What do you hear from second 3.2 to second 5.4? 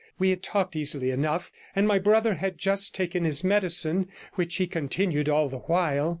his medicine, which he continued